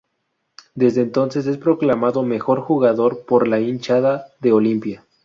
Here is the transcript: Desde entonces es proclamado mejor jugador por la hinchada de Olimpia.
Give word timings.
Desde 0.73 1.01
entonces 1.01 1.45
es 1.45 1.59
proclamado 1.59 2.23
mejor 2.23 2.61
jugador 2.61 3.23
por 3.23 3.47
la 3.47 3.59
hinchada 3.59 4.25
de 4.39 4.51
Olimpia. 4.51 5.05